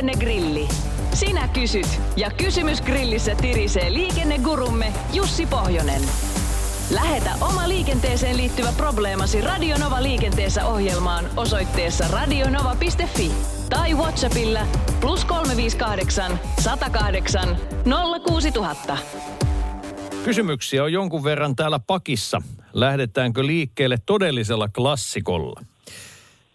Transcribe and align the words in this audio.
Liikennegrilli. 0.00 0.68
Sinä 1.14 1.48
kysyt 1.48 2.00
ja 2.16 2.30
kysymys 2.30 2.82
grillissä 2.82 3.34
tirisee 3.34 3.92
liikennegurumme 3.92 4.92
Jussi 5.12 5.46
Pohjonen. 5.46 6.02
Lähetä 6.90 7.30
oma 7.40 7.68
liikenteeseen 7.68 8.36
liittyvä 8.36 8.72
probleemasi 8.76 9.40
Radionova 9.40 10.02
liikenteessä 10.02 10.66
ohjelmaan 10.66 11.24
osoitteessa 11.36 12.04
radionova.fi 12.08 13.32
tai 13.70 13.94
Whatsappilla 13.94 14.60
plus 15.00 15.24
358 15.24 16.40
108 16.60 17.56
06000. 18.26 18.98
Kysymyksiä 20.24 20.84
on 20.84 20.92
jonkun 20.92 21.24
verran 21.24 21.56
täällä 21.56 21.80
pakissa. 21.86 22.42
Lähdetäänkö 22.72 23.46
liikkeelle 23.46 23.98
todellisella 24.06 24.68
klassikolla? 24.68 25.60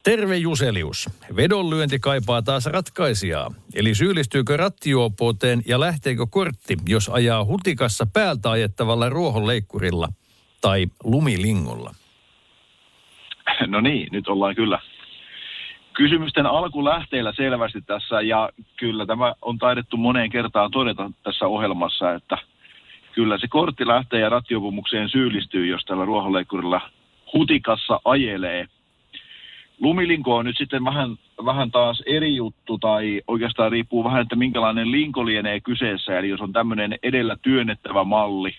Terve 0.05 0.37
Juselius. 0.37 1.09
Vedonlyönti 1.35 1.99
kaipaa 1.99 2.41
taas 2.41 2.65
ratkaisijaa. 2.65 3.51
Eli 3.75 3.95
syyllistyykö 3.95 4.57
rattijuopouteen 4.57 5.61
ja 5.67 5.79
lähteekö 5.79 6.25
kortti, 6.29 6.77
jos 6.87 7.09
ajaa 7.09 7.45
hutikassa 7.45 8.07
päältä 8.13 8.51
ajettavalla 8.51 9.09
ruohonleikkurilla 9.09 10.07
tai 10.61 10.85
lumilingolla? 11.03 11.91
No 13.67 13.81
niin, 13.81 14.07
nyt 14.11 14.27
ollaan 14.27 14.55
kyllä 14.55 14.79
kysymysten 15.93 16.45
alkulähteillä 16.45 17.33
selvästi 17.35 17.81
tässä 17.81 18.21
ja 18.21 18.49
kyllä 18.77 19.05
tämä 19.05 19.33
on 19.41 19.57
taidettu 19.57 19.97
moneen 19.97 20.29
kertaan 20.29 20.71
todeta 20.71 21.11
tässä 21.23 21.45
ohjelmassa, 21.47 22.13
että 22.13 22.37
kyllä 23.11 23.37
se 23.37 23.47
kortti 23.47 23.87
lähtee 23.87 24.19
ja 24.19 24.29
rattiopumukseen 24.29 25.09
syyllistyy, 25.09 25.65
jos 25.65 25.85
tällä 25.85 26.05
ruohonleikkurilla 26.05 26.81
hutikassa 27.33 27.99
ajelee. 28.05 28.67
Lumilinko 29.79 30.35
on 30.35 30.45
nyt 30.45 30.57
sitten 30.57 30.85
vähän, 30.85 31.15
vähän 31.45 31.71
taas 31.71 32.03
eri 32.05 32.35
juttu 32.35 32.77
tai 32.77 33.21
oikeastaan 33.27 33.71
riippuu 33.71 34.03
vähän, 34.03 34.21
että 34.21 34.35
minkälainen 34.35 34.91
linko 34.91 35.25
lienee 35.25 35.59
kyseessä. 35.59 36.19
Eli 36.19 36.29
jos 36.29 36.41
on 36.41 36.53
tämmöinen 36.53 36.97
edellä 37.03 37.37
työnnettävä 37.41 38.03
malli, 38.03 38.55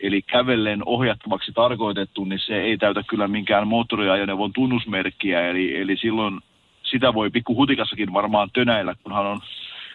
eli 0.00 0.22
kävellen 0.22 0.82
ohjattavaksi 0.86 1.52
tarkoitettu, 1.52 2.24
niin 2.24 2.40
se 2.46 2.60
ei 2.60 2.78
täytä 2.78 3.02
kyllä 3.06 3.28
minkään 3.28 3.68
moottoriajoneuvon 3.68 4.52
tunnusmerkkiä. 4.52 5.48
Eli, 5.48 5.76
eli 5.80 5.96
silloin 5.96 6.40
sitä 6.82 7.14
voi 7.14 7.30
pikku 7.30 7.54
hutikassakin 7.54 8.12
varmaan 8.12 8.50
tönäillä, 8.52 8.94
kunhan 9.02 9.26
on 9.26 9.40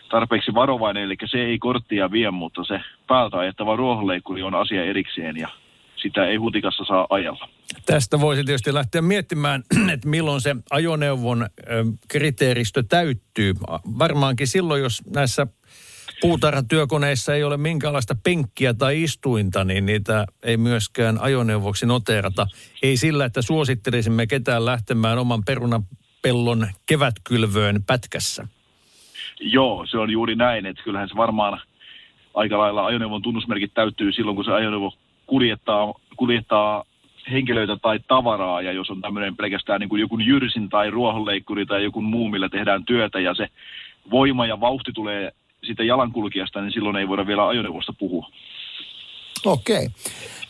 tarpeeksi 0.10 0.54
varovainen, 0.54 1.04
eli 1.04 1.16
se 1.26 1.45
ei 1.45 1.60
korttia 1.60 2.12
vie, 2.12 2.32
mutta 2.32 2.64
se 2.64 2.82
päältä 3.08 3.38
ajettava 3.38 3.76
ruohonleikkuri 3.76 4.44
on 4.44 4.56
asia 4.56 4.84
erikseen 4.84 5.38
ja 5.38 5.50
sitä 5.95 6.26
ei 6.26 6.36
hutikassa 6.36 6.86
saa 6.86 7.08
ajalla. 7.10 7.50
Tästä 7.86 8.20
voisi 8.20 8.44
tietysti 8.44 8.74
lähteä 8.74 9.02
miettimään, 9.02 9.64
että 9.94 10.10
milloin 10.10 10.42
se 10.42 10.56
ajoneuvon 10.70 11.48
kriteeristö 12.08 12.84
täyttyy. 12.90 13.54
Varmaankin 14.00 14.48
silloin, 14.48 14.82
jos 14.82 15.02
näissä 15.16 15.48
puutarhatyökoneissa 16.22 17.36
ei 17.36 17.44
ole 17.44 17.58
minkäänlaista 17.58 18.16
penkkiä 18.24 18.74
tai 18.74 19.04
istuinta, 19.04 19.64
niin 19.64 19.86
niitä 19.86 20.26
ei 20.44 20.58
myöskään 20.58 21.22
ajoneuvoksi 21.22 21.86
noteerata. 21.86 22.48
Ei 22.84 22.98
sillä, 22.98 23.26
että 23.26 23.42
suosittelisimme 23.42 24.28
ketään 24.28 24.66
lähtemään 24.66 25.18
oman 25.18 25.44
perunapellon 25.46 26.68
kevätkylvöön 26.86 27.84
pätkässä. 27.88 28.48
Joo, 29.40 29.86
se 29.86 29.98
on 29.98 30.10
juuri 30.10 30.36
näin, 30.36 30.66
että 30.66 30.84
kyllähän 30.84 31.10
se 31.10 31.16
varmaan 31.16 31.62
aika 32.34 32.58
lailla 32.58 32.86
ajoneuvon 32.86 33.22
tunnusmerkit 33.22 33.74
täyttyy 33.74 34.12
silloin, 34.12 34.36
kun 34.36 34.46
se 34.46 34.52
ajoneuvo 34.52 34.94
kuljettaa, 35.26 35.94
kuljettaa 36.16 36.84
henkilöitä 37.32 37.78
tai 37.82 38.00
tavaraa, 38.08 38.62
ja 38.62 38.72
jos 38.72 38.90
on 38.90 39.02
tämmöinen 39.02 39.36
pelkästään 39.36 39.80
niin 39.80 39.90
kuin 39.90 40.02
joku 40.02 40.20
jyrsin 40.20 40.70
tai 40.70 40.92
ruohonleikkuri 40.92 41.66
tai 41.66 41.84
joku 41.84 42.02
muu, 42.02 42.30
millä 42.30 42.50
tehdään 42.50 42.86
työtä, 42.86 43.20
ja 43.20 43.34
se 43.34 43.48
voima 44.12 44.46
ja 44.46 44.60
vauhti 44.60 44.92
tulee 44.92 45.32
siitä 45.64 45.84
jalankulkijasta, 45.84 46.62
niin 46.62 46.72
silloin 46.72 46.96
ei 46.96 47.08
voida 47.08 47.28
vielä 47.28 47.48
ajoneuvosta 47.48 47.94
puhua. 48.00 48.30
Okei. 49.45 49.89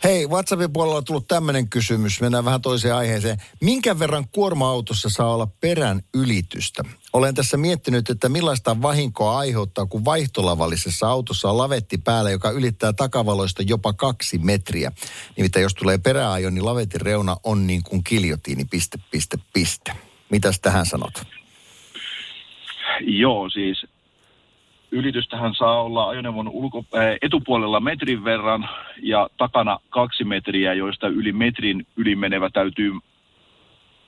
Hei, 0.04 0.26
WhatsAppin 0.26 0.72
puolella 0.72 0.96
on 0.96 1.04
tullut 1.04 1.28
tämmöinen 1.28 1.68
kysymys. 1.68 2.20
Mennään 2.20 2.44
vähän 2.44 2.60
toiseen 2.60 2.94
aiheeseen. 2.94 3.38
Minkä 3.60 3.98
verran 3.98 4.24
kuorma-autossa 4.32 5.08
saa 5.10 5.34
olla 5.34 5.46
perän 5.60 6.02
ylitystä? 6.14 6.82
Olen 7.12 7.34
tässä 7.34 7.56
miettinyt, 7.56 8.10
että 8.10 8.28
millaista 8.28 8.82
vahinkoa 8.82 9.38
aiheuttaa, 9.38 9.86
kun 9.86 10.04
vaihtolavallisessa 10.04 11.08
autossa 11.08 11.50
on 11.50 11.58
lavetti 11.58 11.98
päällä, 11.98 12.30
joka 12.30 12.50
ylittää 12.50 12.92
takavaloista 12.92 13.62
jopa 13.62 13.92
kaksi 13.92 14.38
metriä. 14.38 14.92
Nimittäin 15.36 15.62
jos 15.62 15.74
tulee 15.74 15.98
peräajo, 15.98 16.50
niin 16.50 16.64
lavetin 16.64 17.00
reuna 17.00 17.36
on 17.44 17.66
niin 17.66 17.82
kuin 17.82 18.04
kiljotiini, 18.04 18.64
piste, 18.64 18.98
piste, 19.10 19.38
piste. 19.52 19.92
Mitäs 20.30 20.60
tähän 20.60 20.86
sanot? 20.86 21.22
Joo, 23.00 23.50
siis 23.50 23.86
ylitystähän 24.94 25.54
saa 25.54 25.82
olla 25.82 26.08
ajoneuvon 26.08 26.48
ulko, 26.48 26.84
äh, 26.96 27.16
etupuolella 27.22 27.80
metrin 27.80 28.24
verran 28.24 28.68
ja 29.02 29.28
takana 29.36 29.78
kaksi 29.90 30.24
metriä, 30.24 30.74
joista 30.74 31.08
yli 31.08 31.32
metrin 31.32 31.86
yli 31.96 32.16
menevä 32.16 32.50
täytyy 32.50 32.92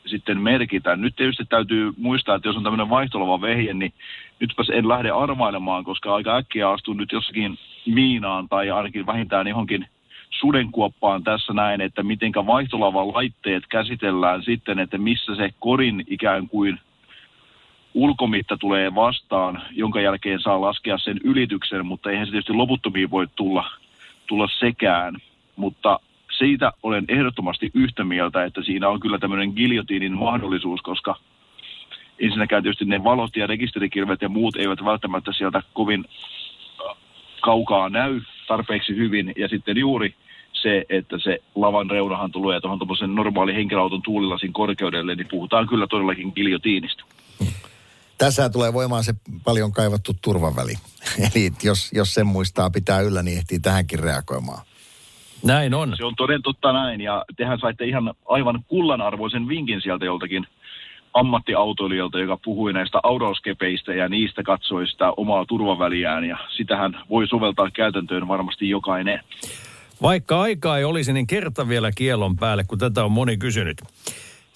sitten 0.06 0.40
merkitä. 0.40 0.96
Nyt 0.96 1.16
tietysti 1.16 1.44
täytyy 1.44 1.92
muistaa, 1.96 2.34
että 2.34 2.48
jos 2.48 2.56
on 2.56 2.62
tämmöinen 2.62 2.90
vaihtolava 2.90 3.40
vehje, 3.40 3.74
niin 3.74 3.92
nytpäs 4.40 4.70
en 4.70 4.88
lähde 4.88 5.10
arvailemaan, 5.10 5.84
koska 5.84 6.14
aika 6.14 6.36
äkkiä 6.36 6.70
astun 6.70 6.96
nyt 6.96 7.12
jossakin 7.12 7.58
miinaan 7.86 8.48
tai 8.48 8.70
ainakin 8.70 9.06
vähintään 9.06 9.46
johonkin 9.46 9.86
sudenkuoppaan 10.30 11.24
tässä 11.24 11.52
näin, 11.52 11.80
että 11.80 12.02
mitenkä 12.02 12.46
vaihtolava 12.46 13.06
laitteet 13.06 13.66
käsitellään 13.68 14.42
sitten, 14.42 14.78
että 14.78 14.98
missä 14.98 15.34
se 15.34 15.50
korin 15.58 16.04
ikään 16.06 16.48
kuin 16.48 16.80
ulkomitta 17.96 18.56
tulee 18.56 18.94
vastaan, 18.94 19.62
jonka 19.70 20.00
jälkeen 20.00 20.40
saa 20.40 20.60
laskea 20.60 20.98
sen 20.98 21.20
ylityksen, 21.24 21.86
mutta 21.86 22.10
eihän 22.10 22.26
se 22.26 22.30
tietysti 22.30 22.52
loputtomiin 22.52 23.10
voi 23.10 23.26
tulla, 23.36 23.70
tulla 24.26 24.48
sekään. 24.58 25.16
Mutta 25.56 26.00
siitä 26.38 26.72
olen 26.82 27.04
ehdottomasti 27.08 27.70
yhtä 27.74 28.04
mieltä, 28.04 28.44
että 28.44 28.62
siinä 28.62 28.88
on 28.88 29.00
kyllä 29.00 29.18
tämmöinen 29.18 29.52
giljotiinin 29.56 30.18
mahdollisuus, 30.18 30.82
koska 30.82 31.16
ensinnäkään 32.18 32.62
tietysti 32.62 32.84
ne 32.84 33.04
valot 33.04 33.36
ja 33.36 33.46
rekisterikirvet 33.46 34.22
ja 34.22 34.28
muut 34.28 34.56
eivät 34.56 34.84
välttämättä 34.84 35.32
sieltä 35.32 35.62
kovin 35.72 36.04
äh, 36.04 36.96
kaukaa 37.40 37.88
näy 37.88 38.20
tarpeeksi 38.48 38.96
hyvin. 38.96 39.32
Ja 39.36 39.48
sitten 39.48 39.76
juuri 39.76 40.14
se, 40.52 40.84
että 40.88 41.18
se 41.18 41.38
lavan 41.54 41.90
reunahan 41.90 42.32
tulee 42.32 42.60
tuohon 42.60 42.78
tuommoisen 42.78 43.14
normaali 43.14 43.54
henkilöauton 43.54 44.02
tuulilasin 44.02 44.52
korkeudelle, 44.52 45.14
niin 45.14 45.28
puhutaan 45.30 45.68
kyllä 45.68 45.86
todellakin 45.86 46.32
giljotiinista. 46.34 47.04
Tässä 48.18 48.50
tulee 48.50 48.72
voimaan 48.72 49.04
se 49.04 49.14
paljon 49.44 49.72
kaivattu 49.72 50.12
turvaväli. 50.22 50.74
Eli 51.34 51.52
jos, 51.62 51.92
jos 51.92 52.14
sen 52.14 52.26
muistaa 52.26 52.70
pitää 52.70 53.00
yllä, 53.00 53.22
niin 53.22 53.38
ehtii 53.38 53.60
tähänkin 53.60 53.98
reagoimaan. 53.98 54.66
Näin 55.42 55.74
on. 55.74 55.94
Se 55.96 56.04
on 56.04 56.16
toden 56.16 56.42
totta 56.42 56.72
näin, 56.72 57.00
ja 57.00 57.24
tehän 57.36 57.58
saitte 57.58 57.84
ihan 57.84 58.14
aivan 58.24 58.64
kullanarvoisen 58.68 59.48
vinkin 59.48 59.80
sieltä 59.80 60.04
joltakin 60.04 60.46
ammattiautoilijalta, 61.14 62.18
joka 62.18 62.38
puhui 62.44 62.72
näistä 62.72 63.00
audauskepeistä 63.02 63.94
ja 63.94 64.08
niistä 64.08 64.42
katsoi 64.42 64.86
sitä 64.86 65.10
omaa 65.16 65.44
turvaväliään, 65.44 66.24
ja 66.24 66.38
sitähän 66.56 67.04
voi 67.10 67.26
soveltaa 67.26 67.70
käytäntöön 67.70 68.28
varmasti 68.28 68.68
jokainen. 68.68 69.20
Vaikka 70.02 70.40
aikaa 70.40 70.78
ei 70.78 70.84
olisi, 70.84 71.12
niin 71.12 71.26
kerta 71.26 71.68
vielä 71.68 71.90
kielon 71.92 72.36
päälle, 72.36 72.64
kun 72.64 72.78
tätä 72.78 73.04
on 73.04 73.12
moni 73.12 73.36
kysynyt. 73.36 73.82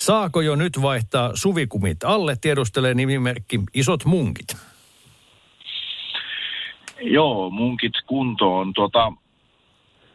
Saako 0.00 0.40
jo 0.40 0.56
nyt 0.56 0.82
vaihtaa 0.82 1.30
suvikumit 1.34 2.04
alle, 2.04 2.36
tiedustelee 2.40 2.94
nimimerkki 2.94 3.60
Isot 3.74 4.04
munkit. 4.04 4.56
Joo, 7.00 7.50
munkit 7.50 7.92
kuntoon. 8.06 8.72
Tota, 8.72 9.12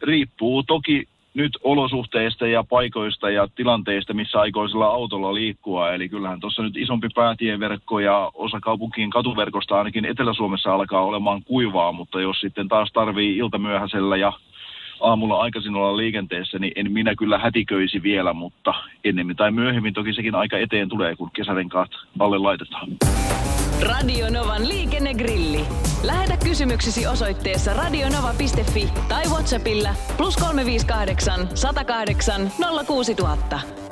riippuu 0.02 0.62
toki 0.62 1.08
nyt 1.34 1.58
olosuhteista 1.62 2.46
ja 2.46 2.64
paikoista 2.64 3.30
ja 3.30 3.48
tilanteista, 3.54 4.14
missä 4.14 4.40
aikoisella 4.40 4.86
autolla 4.86 5.34
liikkua. 5.34 5.92
Eli 5.92 6.08
kyllähän 6.08 6.40
tuossa 6.40 6.62
nyt 6.62 6.76
isompi 6.76 7.08
päätieverkko 7.14 8.00
ja 8.00 8.30
osa 8.34 8.60
kaupunkien 8.60 9.10
katuverkosta 9.10 9.78
ainakin 9.78 10.04
Etelä-Suomessa 10.04 10.74
alkaa 10.74 11.02
olemaan 11.04 11.44
kuivaa, 11.44 11.92
mutta 11.92 12.20
jos 12.20 12.40
sitten 12.40 12.68
taas 12.68 12.90
tarvii 12.92 13.36
iltamyöhäisellä 13.36 14.16
ja 14.16 14.32
aamulla 15.00 15.40
aikaisin 15.40 15.74
olla 15.74 15.96
liikenteessä, 15.96 16.58
niin 16.58 16.72
en 16.76 16.92
minä 16.92 17.14
kyllä 17.14 17.38
hätiköisi 17.38 18.02
vielä, 18.02 18.32
mutta 18.32 18.74
ennemmin 19.04 19.36
tai 19.36 19.50
myöhemmin 19.50 19.94
toki 19.94 20.12
sekin 20.12 20.34
aika 20.34 20.58
eteen 20.58 20.88
tulee, 20.88 21.16
kun 21.16 21.30
kesärenkaat 21.30 21.90
alle 22.18 22.38
laitetaan. 22.38 22.88
Radio 23.82 24.30
Novan 24.30 24.68
liikennegrilli. 24.68 25.60
Lähetä 26.02 26.36
kysymyksesi 26.44 27.06
osoitteessa 27.06 27.72
radionova.fi 27.74 28.88
tai 29.08 29.24
Whatsappilla 29.24 29.94
plus 30.16 30.36
358 30.36 31.48
108 31.54 32.50
06000. 32.86 33.85